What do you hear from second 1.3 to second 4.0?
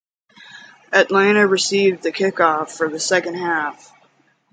received the kickoff for the second half.